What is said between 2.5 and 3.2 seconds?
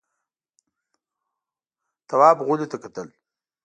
ته کتل….